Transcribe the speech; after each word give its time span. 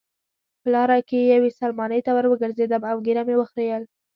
په 0.61 0.67
لاره 0.75 0.99
کې 1.09 1.19
یوې 1.33 1.49
سلمانۍ 1.59 1.99
ته 2.05 2.11
وروګرځېدم 2.13 2.81
او 2.91 2.97
ږیره 3.05 3.23
مې 3.27 3.35
وخریل. 3.37 3.83